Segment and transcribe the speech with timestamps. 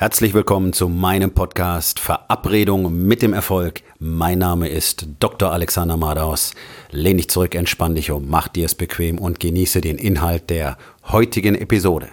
[0.00, 3.82] Herzlich willkommen zu meinem Podcast Verabredung mit dem Erfolg.
[3.98, 5.50] Mein Name ist Dr.
[5.50, 6.54] Alexander Madaus.
[6.92, 10.78] Lehn dich zurück, entspann dich um, mach dir es bequem und genieße den Inhalt der
[11.08, 12.10] heutigen Episode.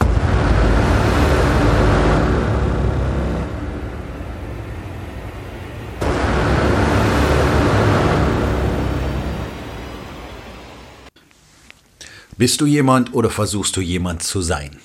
[12.35, 14.79] Bist du jemand oder versuchst du jemand zu sein?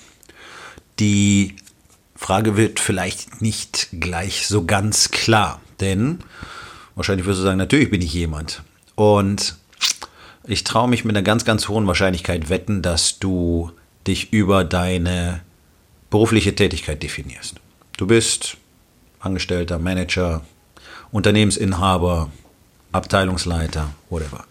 [0.98, 1.56] Die
[2.20, 6.18] Frage wird vielleicht nicht gleich so ganz klar, denn
[6.94, 8.62] wahrscheinlich wirst du sagen, natürlich bin ich jemand.
[8.94, 9.56] Und
[10.44, 13.72] ich traue mich mit einer ganz, ganz hohen Wahrscheinlichkeit wetten, dass du
[14.06, 15.40] dich über deine
[16.10, 17.56] berufliche Tätigkeit definierst.
[17.96, 18.58] Du bist
[19.18, 20.42] Angestellter, Manager,
[21.12, 22.30] Unternehmensinhaber,
[22.92, 24.44] Abteilungsleiter, whatever.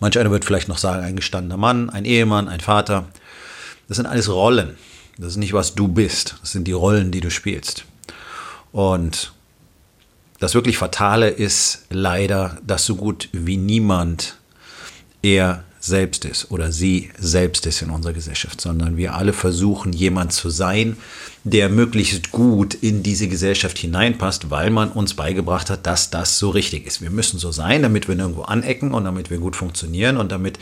[0.00, 3.06] Manch einer wird vielleicht noch sagen, ein gestandener Mann, ein Ehemann, ein Vater.
[3.88, 4.76] Das sind alles Rollen.
[5.20, 6.36] Das ist nicht, was du bist.
[6.40, 7.84] Das sind die Rollen, die du spielst.
[8.72, 9.32] Und
[10.38, 14.38] das wirklich Fatale ist leider, dass so gut wie niemand
[15.22, 20.32] er selbst ist oder sie selbst ist in unserer Gesellschaft, sondern wir alle versuchen, jemand
[20.32, 20.96] zu sein,
[21.44, 26.50] der möglichst gut in diese Gesellschaft hineinpasst, weil man uns beigebracht hat, dass das so
[26.50, 27.02] richtig ist.
[27.02, 30.58] Wir müssen so sein, damit wir nirgendwo anecken und damit wir gut funktionieren und damit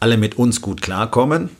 [0.00, 1.50] alle mit uns gut klarkommen.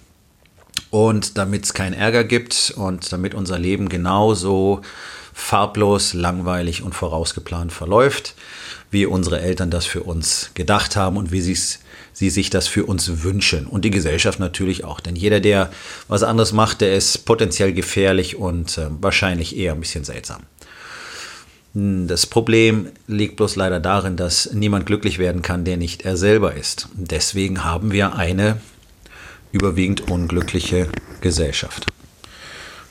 [0.91, 4.83] Und damit es keinen Ärger gibt und damit unser Leben genauso
[5.32, 8.34] farblos, langweilig und vorausgeplant verläuft,
[8.91, 13.22] wie unsere Eltern das für uns gedacht haben und wie sie sich das für uns
[13.22, 13.66] wünschen.
[13.66, 15.00] Und die Gesellschaft natürlich auch.
[15.00, 15.70] Denn jeder, der
[16.08, 20.42] was anderes macht, der ist potenziell gefährlich und äh, wahrscheinlich eher ein bisschen seltsam.
[21.75, 26.16] Hm, das Problem liegt bloß leider darin, dass niemand glücklich werden kann, der nicht er
[26.16, 26.88] selber ist.
[26.94, 28.60] Deswegen haben wir eine
[29.53, 30.89] überwiegend unglückliche
[31.20, 31.87] Gesellschaft.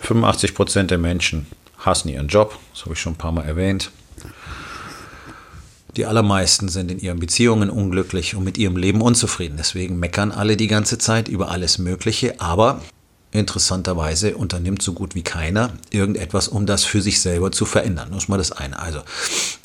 [0.01, 3.91] 85 Prozent der Menschen hassen ihren Job, das habe ich schon ein paar Mal erwähnt.
[5.97, 9.57] Die allermeisten sind in ihren Beziehungen unglücklich und mit ihrem Leben unzufrieden.
[9.57, 12.81] Deswegen meckern alle die ganze Zeit über alles Mögliche, aber
[13.31, 18.13] interessanterweise unternimmt so gut wie keiner irgendetwas, um das für sich selber zu verändern.
[18.13, 18.79] Ist mal das eine.
[18.79, 19.01] Also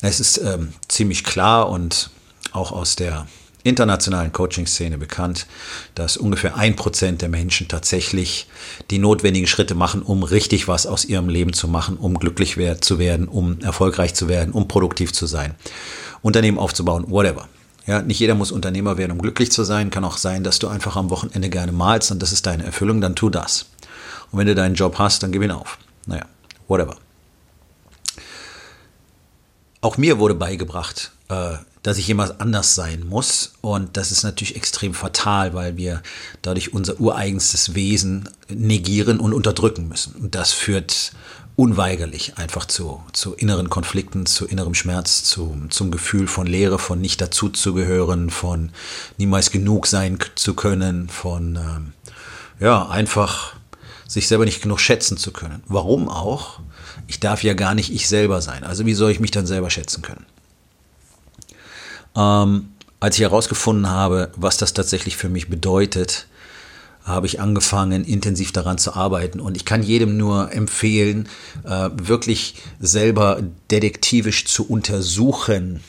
[0.01, 2.09] es ist ähm, ziemlich klar und
[2.51, 3.27] auch aus der
[3.65, 5.47] internationalen Coaching-Szene bekannt,
[5.95, 8.47] dass ungefähr ein Prozent der Menschen tatsächlich
[8.91, 12.99] die notwendigen Schritte machen, um richtig was aus ihrem Leben zu machen, um glücklich zu
[12.99, 15.55] werden, um erfolgreich zu werden, um produktiv zu sein,
[16.21, 17.47] Unternehmen aufzubauen, whatever.
[17.87, 19.89] Ja, nicht jeder muss Unternehmer werden, um glücklich zu sein.
[19.89, 23.01] Kann auch sein, dass du einfach am Wochenende gerne malst und das ist deine Erfüllung,
[23.01, 23.67] dann tu das.
[24.31, 25.77] Und wenn du deinen Job hast, dann gib ihn auf.
[26.05, 26.25] Naja,
[26.67, 26.97] whatever.
[29.81, 33.53] Auch mir wurde beigebracht, äh, dass ich jemand anders sein muss.
[33.61, 36.01] Und das ist natürlich extrem fatal, weil wir
[36.41, 40.15] dadurch unser ureigenstes Wesen negieren und unterdrücken müssen.
[40.15, 41.11] Und das führt
[41.55, 46.99] unweigerlich einfach zu, zu inneren Konflikten, zu innerem Schmerz, zu, zum Gefühl von Leere, von
[46.99, 48.71] nicht dazuzugehören, von
[49.19, 51.93] niemals genug sein zu können, von ähm,
[52.59, 53.53] ja, einfach
[54.07, 55.61] sich selber nicht genug schätzen zu können.
[55.67, 56.61] Warum auch?
[57.05, 58.63] Ich darf ja gar nicht ich selber sein.
[58.63, 60.25] Also wie soll ich mich dann selber schätzen können?
[62.15, 66.27] Ähm, als ich herausgefunden habe, was das tatsächlich für mich bedeutet,
[67.03, 69.39] habe ich angefangen, intensiv daran zu arbeiten.
[69.39, 71.29] Und ich kann jedem nur empfehlen,
[71.63, 75.81] äh, wirklich selber detektivisch zu untersuchen,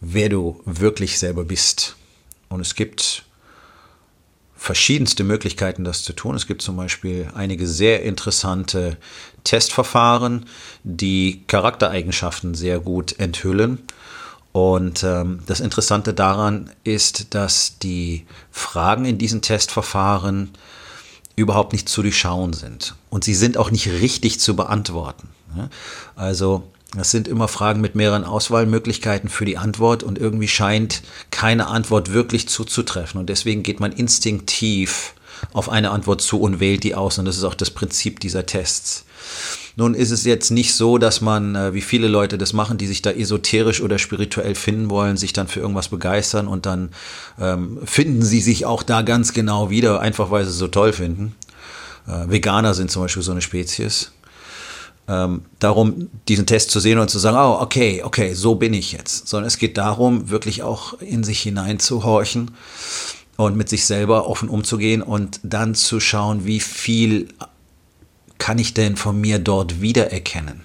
[0.00, 1.96] wer du wirklich selber bist.
[2.48, 3.24] Und es gibt
[4.56, 6.34] verschiedenste Möglichkeiten, das zu tun.
[6.34, 8.96] Es gibt zum Beispiel einige sehr interessante
[9.44, 10.46] Testverfahren,
[10.82, 13.78] die Charaktereigenschaften sehr gut enthüllen.
[14.52, 20.50] Und ähm, das Interessante daran ist, dass die Fragen in diesen Testverfahren
[21.36, 22.94] überhaupt nicht zu durchschauen sind.
[23.08, 25.28] Und sie sind auch nicht richtig zu beantworten.
[26.16, 26.64] Also
[26.96, 32.12] das sind immer Fragen mit mehreren Auswahlmöglichkeiten für die Antwort und irgendwie scheint keine Antwort
[32.12, 33.20] wirklich zuzutreffen.
[33.20, 35.14] Und deswegen geht man instinktiv
[35.52, 37.18] auf eine Antwort zu und wählt die aus.
[37.18, 39.04] Und das ist auch das Prinzip dieser Tests.
[39.76, 42.86] Nun ist es jetzt nicht so, dass man, äh, wie viele Leute das machen, die
[42.86, 46.90] sich da esoterisch oder spirituell finden wollen, sich dann für irgendwas begeistern und dann
[47.40, 50.92] ähm, finden sie sich auch da ganz genau wieder, einfach weil sie es so toll
[50.92, 51.34] finden.
[52.06, 54.12] Äh, Veganer sind zum Beispiel so eine Spezies.
[55.08, 58.92] Ähm, darum, diesen Test zu sehen und zu sagen, oh, okay, okay, so bin ich
[58.92, 59.28] jetzt.
[59.28, 62.52] Sondern es geht darum, wirklich auch in sich hineinzuhorchen
[63.36, 67.28] und mit sich selber offen umzugehen und dann zu schauen, wie viel
[68.40, 70.62] kann ich denn von mir dort wiedererkennen?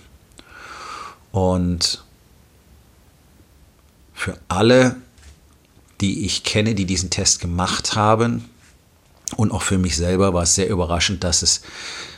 [1.31, 2.03] Und
[4.15, 4.95] für alle,
[6.01, 8.49] die ich kenne, die diesen Test gemacht haben,
[9.37, 11.61] und auch für mich selber war es sehr überraschend, dass es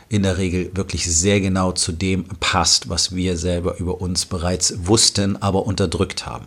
[0.09, 4.87] in der Regel wirklich sehr genau zu dem passt, was wir selber über uns bereits
[4.87, 6.45] wussten, aber unterdrückt haben.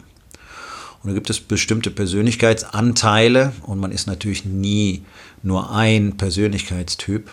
[1.02, 5.04] Und da gibt es bestimmte Persönlichkeitsanteile und man ist natürlich nie
[5.42, 7.30] nur ein Persönlichkeitstyp,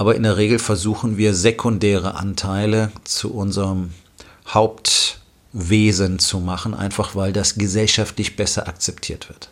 [0.00, 3.90] aber in der Regel versuchen wir sekundäre Anteile zu unserem
[4.48, 9.50] Hauptwesen zu machen, einfach weil das gesellschaftlich besser akzeptiert wird.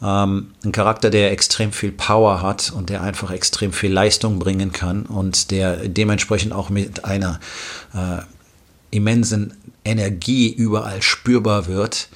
[0.00, 4.70] Ähm, ein Charakter, der extrem viel Power hat und der einfach extrem viel Leistung bringen
[4.70, 7.40] kann und der dementsprechend auch mit einer
[7.94, 8.18] äh,
[8.92, 9.54] immensen
[9.84, 12.10] Energie überall spürbar wird,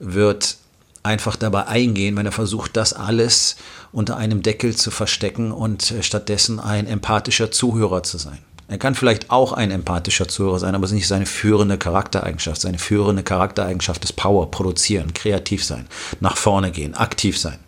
[0.00, 0.56] wird
[1.02, 3.56] einfach dabei eingehen, wenn er versucht, das alles
[3.92, 8.38] unter einem Deckel zu verstecken und stattdessen ein empathischer Zuhörer zu sein.
[8.68, 12.60] Er kann vielleicht auch ein empathischer Zuhörer sein, aber es ist nicht seine führende Charaktereigenschaft.
[12.60, 15.86] Seine führende Charaktereigenschaft ist Power, produzieren, kreativ sein,
[16.20, 17.58] nach vorne gehen, aktiv sein.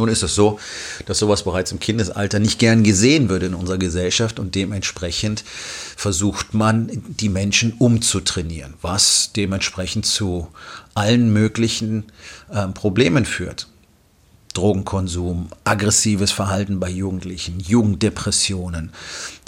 [0.00, 0.58] Nun ist es so,
[1.04, 5.44] dass sowas bereits im Kindesalter nicht gern gesehen wird in unserer Gesellschaft und dementsprechend
[5.94, 10.48] versucht man, die Menschen umzutrainieren, was dementsprechend zu
[10.94, 12.06] allen möglichen
[12.50, 13.68] äh, Problemen führt.
[14.54, 18.92] Drogenkonsum, aggressives Verhalten bei Jugendlichen, Jugenddepressionen.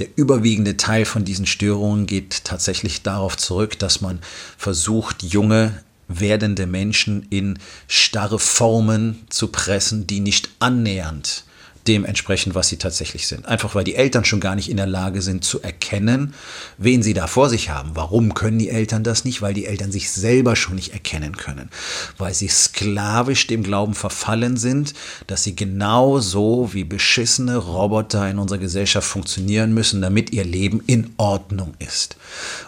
[0.01, 4.21] Der überwiegende Teil von diesen Störungen geht tatsächlich darauf zurück, dass man
[4.59, 5.83] versucht, junge
[6.21, 11.45] werdende Menschen in starre Formen zu pressen, die nicht annähernd
[11.87, 13.47] dementsprechend, was sie tatsächlich sind.
[13.47, 16.35] Einfach weil die Eltern schon gar nicht in der Lage sind zu erkennen,
[16.79, 17.91] wen sie da vor sich haben.
[17.95, 19.43] Warum können die Eltern das nicht?
[19.43, 21.71] Weil die Eltern sich selber schon nicht erkennen können.
[22.19, 24.95] Weil sie sklavisch dem Glauben verfallen sind,
[25.27, 31.13] dass sie genauso wie beschissene Roboter in unserer Gesellschaft funktionieren müssen, damit ihr Leben in
[31.17, 32.17] Ordnung ist.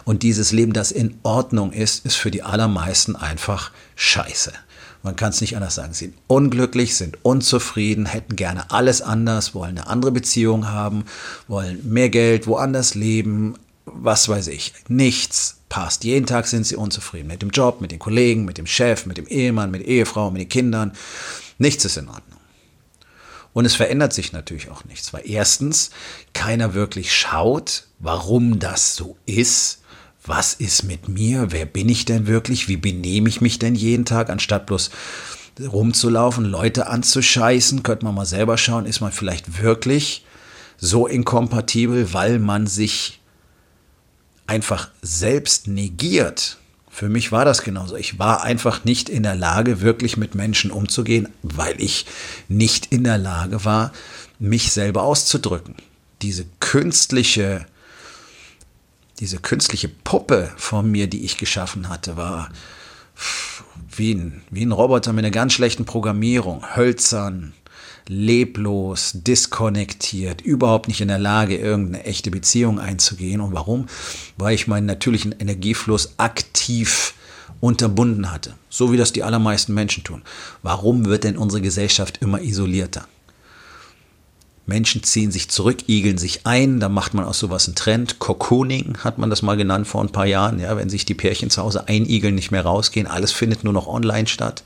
[0.03, 4.51] Und dieses Leben, das in Ordnung ist, ist für die allermeisten einfach scheiße.
[5.05, 5.93] Man kann es nicht anders sagen.
[5.93, 11.05] Sie sind unglücklich, sind unzufrieden, hätten gerne alles anders, wollen eine andere Beziehung haben,
[11.47, 13.53] wollen mehr Geld, woanders leben,
[13.85, 14.73] was weiß ich.
[14.87, 16.05] Nichts passt.
[16.05, 19.17] Jeden Tag sind sie unzufrieden mit dem Job, mit den Kollegen, mit dem Chef, mit
[19.17, 20.93] dem Ehemann, mit der Ehefrau, mit den Kindern.
[21.59, 22.39] Nichts ist in Ordnung.
[23.53, 25.91] Und es verändert sich natürlich auch nichts, weil erstens
[26.33, 29.83] keiner wirklich schaut, warum das so ist
[30.27, 31.51] was ist mit mir?
[31.51, 32.67] Wer bin ich denn wirklich?
[32.67, 34.91] Wie benehme ich mich denn jeden Tag, anstatt bloß
[35.59, 37.83] rumzulaufen, Leute anzuscheißen?
[37.83, 40.25] Könnte man mal selber schauen, ist man vielleicht wirklich
[40.77, 43.21] so inkompatibel, weil man sich
[44.47, 46.57] einfach selbst negiert.
[46.89, 47.95] Für mich war das genauso.
[47.95, 52.05] Ich war einfach nicht in der Lage, wirklich mit Menschen umzugehen, weil ich
[52.47, 53.91] nicht in der Lage war,
[54.39, 55.75] mich selber auszudrücken.
[56.21, 57.65] Diese künstliche
[59.19, 62.49] diese künstliche Puppe von mir, die ich geschaffen hatte, war
[63.95, 67.53] wie ein, wie ein Roboter mit einer ganz schlechten Programmierung, hölzern,
[68.07, 73.41] leblos, diskonnektiert, überhaupt nicht in der Lage, irgendeine echte Beziehung einzugehen.
[73.41, 73.87] Und warum?
[74.37, 77.13] Weil ich meinen natürlichen Energiefluss aktiv
[77.61, 80.23] unterbunden hatte, so wie das die allermeisten Menschen tun.
[80.61, 83.07] Warum wird denn unsere Gesellschaft immer isolierter?
[84.67, 88.17] Menschen ziehen sich zurück, igeln sich ein, da macht man aus sowas einen Trend.
[88.17, 91.51] Cocooning hat man das mal genannt vor ein paar Jahren, ja, wenn sich die Pärchen
[91.51, 94.63] zu Hause einigeln, nicht mehr rausgehen, alles findet nur noch online statt.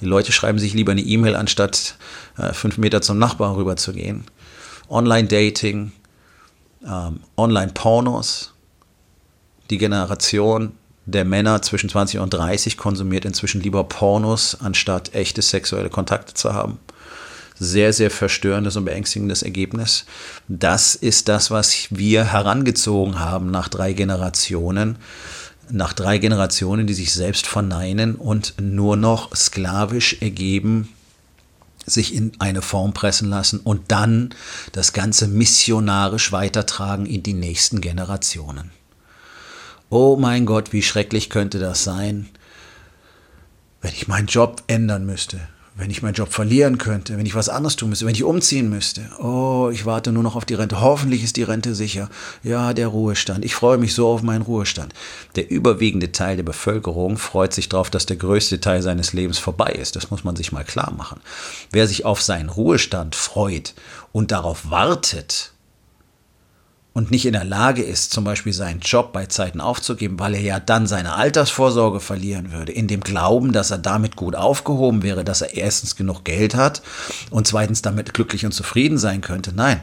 [0.00, 1.96] Die Leute schreiben sich lieber eine E-Mail, anstatt
[2.36, 4.24] äh, fünf Meter zum Nachbar rüber zu gehen.
[4.90, 5.92] Online-Dating,
[6.86, 8.52] ähm, Online-Pornos.
[9.70, 10.72] Die Generation
[11.06, 16.52] der Männer zwischen 20 und 30 konsumiert inzwischen lieber Pornos, anstatt echte sexuelle Kontakte zu
[16.52, 16.78] haben
[17.54, 20.04] sehr, sehr verstörendes und beängstigendes Ergebnis.
[20.48, 24.96] Das ist das, was wir herangezogen haben nach drei Generationen.
[25.70, 30.90] Nach drei Generationen, die sich selbst verneinen und nur noch sklavisch ergeben,
[31.86, 34.30] sich in eine Form pressen lassen und dann
[34.72, 38.70] das Ganze missionarisch weitertragen in die nächsten Generationen.
[39.90, 42.28] Oh mein Gott, wie schrecklich könnte das sein,
[43.80, 45.40] wenn ich meinen Job ändern müsste,
[45.76, 48.70] wenn ich meinen Job verlieren könnte, wenn ich was anderes tun müsste, wenn ich umziehen
[48.70, 49.10] müsste.
[49.18, 50.80] Oh, ich warte nur noch auf die Rente.
[50.80, 52.08] Hoffentlich ist die Rente sicher.
[52.44, 53.44] Ja, der Ruhestand.
[53.44, 54.94] Ich freue mich so auf meinen Ruhestand.
[55.34, 59.72] Der überwiegende Teil der Bevölkerung freut sich darauf, dass der größte Teil seines Lebens vorbei
[59.72, 59.96] ist.
[59.96, 61.20] Das muss man sich mal klar machen.
[61.72, 63.74] Wer sich auf seinen Ruhestand freut
[64.12, 65.53] und darauf wartet,
[66.94, 70.40] und nicht in der Lage ist, zum Beispiel seinen Job bei Zeiten aufzugeben, weil er
[70.40, 75.24] ja dann seine Altersvorsorge verlieren würde, in dem Glauben, dass er damit gut aufgehoben wäre,
[75.24, 76.82] dass er erstens genug Geld hat
[77.30, 79.52] und zweitens damit glücklich und zufrieden sein könnte.
[79.52, 79.80] Nein,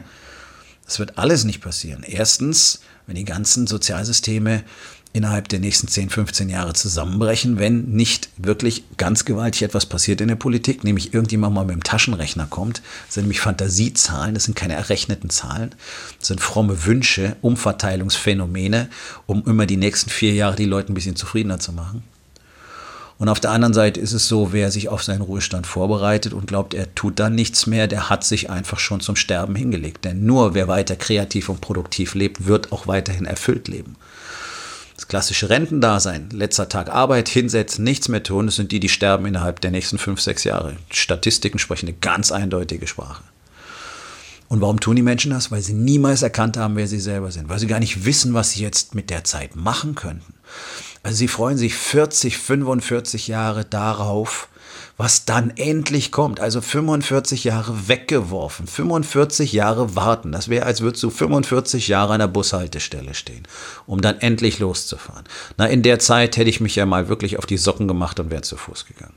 [0.86, 2.02] das wird alles nicht passieren.
[2.02, 4.64] Erstens, wenn die ganzen Sozialsysteme
[5.12, 10.28] innerhalb der nächsten 10, 15 Jahre zusammenbrechen, wenn nicht wirklich ganz gewaltig etwas passiert in
[10.28, 12.82] der Politik, nämlich irgendjemand mal mit dem Taschenrechner kommt.
[13.06, 15.74] Das sind nämlich Fantasiezahlen, das sind keine errechneten Zahlen,
[16.18, 18.88] das sind fromme Wünsche, Umverteilungsphänomene,
[19.26, 22.02] um immer die nächsten vier Jahre die Leute ein bisschen zufriedener zu machen.
[23.18, 26.48] Und auf der anderen Seite ist es so, wer sich auf seinen Ruhestand vorbereitet und
[26.48, 30.04] glaubt, er tut dann nichts mehr, der hat sich einfach schon zum Sterben hingelegt.
[30.04, 33.94] Denn nur wer weiter kreativ und produktiv lebt, wird auch weiterhin erfüllt leben.
[35.02, 39.26] Das klassische Rentendasein, letzter Tag Arbeit, hinsetzen, nichts mehr tun, das sind die, die sterben
[39.26, 40.76] innerhalb der nächsten fünf, sechs Jahre.
[40.92, 43.24] Statistiken sprechen eine ganz eindeutige Sprache.
[44.46, 45.50] Und warum tun die Menschen das?
[45.50, 48.52] Weil sie niemals erkannt haben, wer sie selber sind, weil sie gar nicht wissen, was
[48.52, 50.34] sie jetzt mit der Zeit machen könnten.
[51.02, 54.46] Also sie freuen sich 40, 45 Jahre darauf,
[55.02, 56.38] was dann endlich kommt.
[56.38, 60.30] Also 45 Jahre weggeworfen, 45 Jahre warten.
[60.30, 63.42] Das wäre, als würdest du 45 Jahre an der Bushaltestelle stehen,
[63.86, 65.24] um dann endlich loszufahren.
[65.56, 68.30] Na, in der Zeit hätte ich mich ja mal wirklich auf die Socken gemacht und
[68.30, 69.14] wäre zu Fuß gegangen.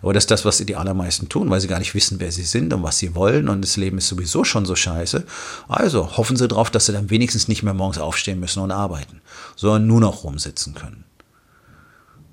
[0.00, 2.44] Aber das ist das, was die allermeisten tun, weil sie gar nicht wissen, wer sie
[2.44, 3.50] sind und was sie wollen.
[3.50, 5.26] Und das Leben ist sowieso schon so scheiße.
[5.68, 9.20] Also hoffen sie darauf, dass sie dann wenigstens nicht mehr morgens aufstehen müssen und arbeiten,
[9.56, 11.04] sondern nur noch rumsitzen können.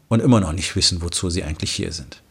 [0.08, 2.24] Und immer noch nicht wissen, wozu sie eigentlich hier sind.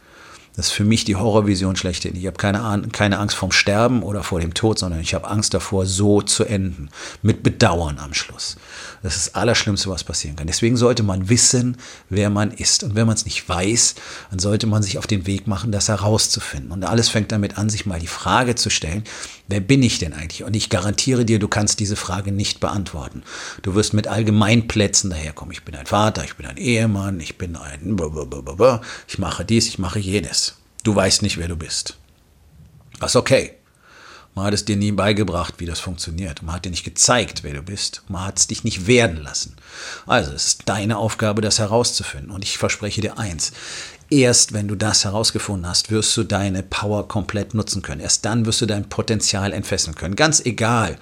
[0.59, 2.17] Das ist für mich die Horrorvision schlechthin.
[2.17, 5.55] Ich habe keine, keine Angst vorm Sterben oder vor dem Tod, sondern ich habe Angst
[5.55, 6.89] davor, so zu enden.
[7.23, 8.57] Mit Bedauern am Schluss.
[9.05, 10.49] Das ist das Allerschlimmste, was passieren kann.
[10.49, 11.77] Deswegen sollte man wissen,
[12.09, 12.83] wer man ist.
[12.83, 13.95] Und wenn man es nicht weiß,
[14.31, 16.73] dann sollte man sich auf den Weg machen, das herauszufinden.
[16.73, 19.05] Und alles fängt damit an, sich mal die Frage zu stellen,
[19.47, 20.43] wer bin ich denn eigentlich?
[20.43, 23.23] Und ich garantiere dir, du kannst diese Frage nicht beantworten.
[23.63, 25.53] Du wirst mit Allgemeinplätzen daherkommen.
[25.53, 27.97] Ich bin ein Vater, ich bin ein Ehemann, ich bin ein,
[29.07, 30.48] ich mache dies, ich mache jenes.
[30.85, 31.97] Du weißt nicht, wer du bist.
[33.01, 33.55] Das ist okay.
[34.35, 36.43] Man hat es dir nie beigebracht, wie das funktioniert.
[36.43, 38.03] Man hat dir nicht gezeigt, wer du bist.
[38.09, 39.57] Man hat es dich nicht werden lassen.
[40.07, 42.31] Also es ist deine Aufgabe, das herauszufinden.
[42.31, 43.53] Und ich verspreche dir eins.
[44.11, 48.01] Erst wenn du das herausgefunden hast, wirst du deine Power komplett nutzen können.
[48.01, 50.15] Erst dann wirst du dein Potenzial entfesseln können.
[50.15, 50.99] Ganz egal,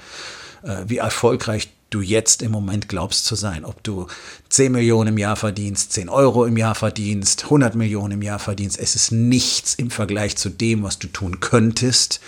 [0.62, 3.64] äh, wie erfolgreich du jetzt im Moment glaubst zu sein.
[3.64, 4.08] Ob du
[4.48, 8.78] 10 Millionen im Jahr verdienst, 10 Euro im Jahr verdienst, 100 Millionen im Jahr verdienst.
[8.78, 12.20] Es ist nichts im Vergleich zu dem, was du tun könntest,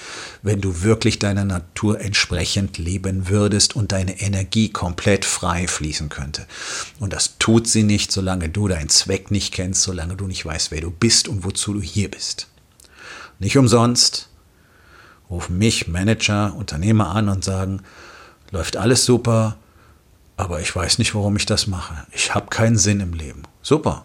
[0.43, 6.47] wenn du wirklich deiner Natur entsprechend leben würdest und deine Energie komplett frei fließen könnte.
[7.01, 10.71] Und das tut sie nicht, solange du deinen Zweck nicht kennst, solange du nicht weißt,
[10.71, 12.47] wer du bist und wozu du hier bist.
[13.41, 14.29] Nicht umsonst
[15.31, 17.83] rufen mich Manager, Unternehmer an und sagen,
[18.51, 19.57] läuft alles super,
[20.37, 21.95] aber ich weiß nicht, warum ich das mache.
[22.13, 23.43] Ich habe keinen Sinn im Leben.
[23.63, 24.05] Super.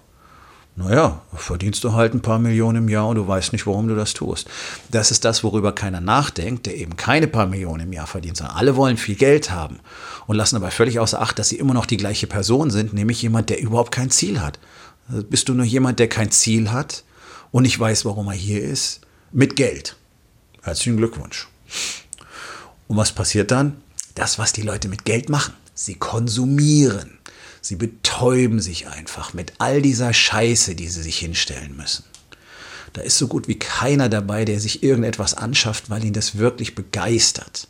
[0.76, 3.96] Naja, verdienst du halt ein paar Millionen im Jahr und du weißt nicht, warum du
[3.96, 4.50] das tust.
[4.90, 8.56] Das ist das, worüber keiner nachdenkt, der eben keine paar Millionen im Jahr verdient, sondern
[8.56, 9.80] alle wollen viel Geld haben
[10.26, 13.22] und lassen aber völlig außer Acht, dass sie immer noch die gleiche Person sind, nämlich
[13.22, 14.58] jemand, der überhaupt kein Ziel hat.
[15.30, 17.04] Bist du nur jemand, der kein Ziel hat
[17.52, 19.02] und nicht weiß, warum er hier ist?
[19.32, 19.96] Mit Geld.
[20.64, 21.48] Herzlichen Glückwunsch.
[22.88, 23.78] Und was passiert dann?
[24.16, 25.54] Das, was die Leute mit Geld machen.
[25.74, 27.18] Sie konsumieren.
[27.62, 32.04] Sie betäuben sich einfach mit all dieser Scheiße, die sie sich hinstellen müssen.
[32.92, 36.76] Da ist so gut wie keiner dabei, der sich irgendetwas anschafft, weil ihn das wirklich
[36.76, 37.68] begeistert.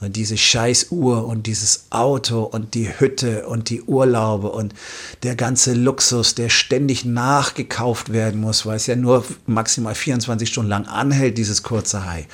[0.00, 4.74] Und diese Scheißuhr und dieses Auto und die Hütte und die Urlaube und
[5.22, 10.68] der ganze Luxus, der ständig nachgekauft werden muss, weil es ja nur maximal 24 Stunden
[10.68, 12.26] lang anhält, dieses kurze Hai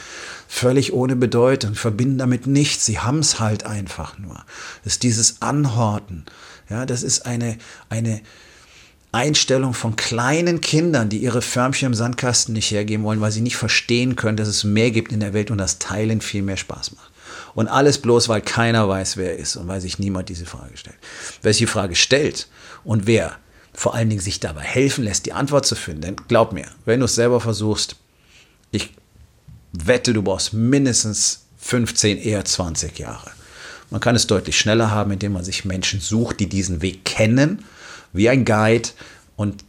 [0.53, 2.85] völlig ohne Bedeutung, verbinden damit nichts.
[2.85, 4.45] Sie haben es halt einfach nur.
[4.85, 6.27] Das ist dieses Anhorten.
[6.69, 7.57] Ja, das ist eine,
[7.89, 8.21] eine
[9.13, 13.57] Einstellung von kleinen Kindern, die ihre Förmchen im Sandkasten nicht hergeben wollen, weil sie nicht
[13.57, 16.97] verstehen können, dass es mehr gibt in der Welt und das Teilen viel mehr Spaß
[16.97, 17.12] macht.
[17.55, 20.77] Und alles bloß, weil keiner weiß, wer er ist und weil sich niemand diese Frage
[20.77, 20.97] stellt.
[21.43, 22.49] Wer sich die Frage stellt
[22.85, 23.37] und wer
[23.75, 27.01] vor allen Dingen sich dabei helfen lässt, die Antwort zu finden, denn glaub mir, wenn
[27.01, 27.97] du es selber versuchst,
[28.71, 28.93] ich
[29.73, 33.31] wette, du brauchst mindestens 15, eher 20 Jahre.
[33.91, 37.65] Man kann es deutlich schneller haben, indem man sich Menschen sucht, die diesen Weg kennen,
[38.13, 38.89] wie ein Guide
[39.37, 39.65] und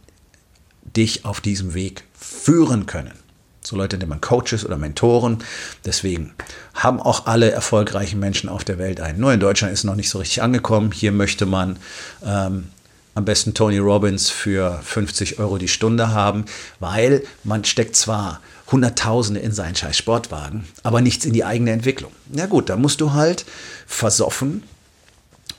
[0.82, 3.23] dich auf diesem Weg führen können.
[3.66, 5.38] So Leute nennt man Coaches oder Mentoren.
[5.84, 6.34] Deswegen
[6.74, 9.18] haben auch alle erfolgreichen Menschen auf der Welt einen.
[9.18, 10.92] Nur in Deutschland ist es noch nicht so richtig angekommen.
[10.92, 11.78] Hier möchte man
[12.24, 12.68] ähm,
[13.14, 16.44] am besten Tony Robbins für 50 Euro die Stunde haben,
[16.78, 18.40] weil man steckt zwar
[18.70, 22.12] Hunderttausende in seinen scheiß Sportwagen, aber nichts in die eigene Entwicklung.
[22.30, 23.44] Na gut, da musst du halt
[23.86, 24.62] versoffen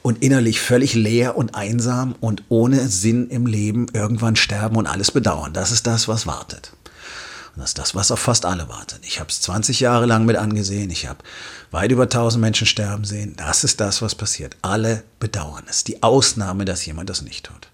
[0.01, 5.11] und innerlich völlig leer und einsam und ohne Sinn im Leben irgendwann sterben und alles
[5.11, 5.53] bedauern.
[5.53, 6.71] Das ist das, was wartet.
[7.55, 8.99] Das ist das, was auf fast alle wartet.
[9.03, 10.89] Ich habe es 20 Jahre lang mit angesehen.
[10.89, 11.19] Ich habe
[11.71, 13.35] weit über 1000 Menschen sterben sehen.
[13.37, 14.57] Das ist das, was passiert.
[14.61, 15.85] Alle bedauern es.
[15.85, 17.69] Die Ausnahme, dass jemand das nicht tut.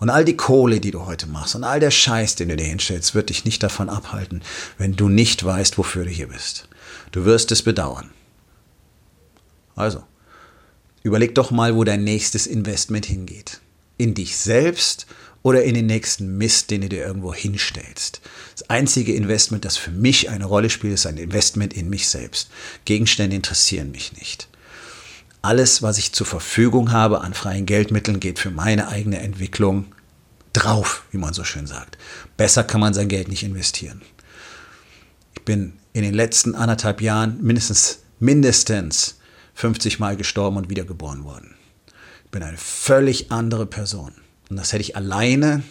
[0.00, 2.66] Und all die Kohle, die du heute machst und all der Scheiß, den du dir
[2.66, 4.42] hinstellst, wird dich nicht davon abhalten,
[4.76, 6.68] wenn du nicht weißt, wofür du hier bist.
[7.12, 8.10] Du wirst es bedauern.
[9.76, 10.02] Also,
[11.04, 13.60] überleg doch mal, wo dein nächstes Investment hingeht.
[13.96, 15.06] In dich selbst
[15.42, 18.20] oder in den nächsten Mist, den du dir irgendwo hinstellst.
[18.52, 22.50] Das einzige Investment, das für mich eine Rolle spielt, ist ein Investment in mich selbst.
[22.84, 24.48] Gegenstände interessieren mich nicht.
[25.42, 29.86] Alles, was ich zur Verfügung habe an freien Geldmitteln, geht für meine eigene Entwicklung
[30.52, 31.98] drauf, wie man so schön sagt.
[32.36, 34.02] Besser kann man sein Geld nicht investieren.
[35.34, 39.18] Ich bin in den letzten anderthalb Jahren mindestens, mindestens
[39.54, 41.56] 50 Mal gestorben und wiedergeboren worden.
[42.24, 44.12] Ich bin eine völlig andere Person.
[44.52, 45.62] Und das hätte ich alleine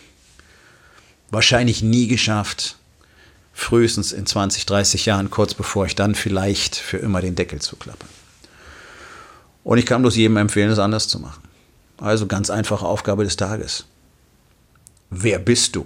[1.30, 2.78] wahrscheinlich nie geschafft,
[3.54, 8.08] frühestens in 20, 30 Jahren, kurz bevor ich dann vielleicht für immer den Deckel zuklappe.
[9.64, 11.44] Und ich kann bloß jedem empfehlen, es anders zu machen.
[12.00, 13.86] Also ganz einfache Aufgabe des Tages.
[15.12, 15.86] Wer bist du?